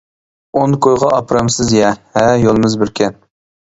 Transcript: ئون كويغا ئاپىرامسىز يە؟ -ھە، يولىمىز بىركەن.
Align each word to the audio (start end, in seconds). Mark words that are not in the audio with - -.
ئون 0.59 0.73
كويغا 0.85 1.11
ئاپىرامسىز 1.19 1.77
يە؟ 1.79 1.95
-ھە، 2.03 2.27
يولىمىز 2.49 2.83
بىركەن. 2.85 3.27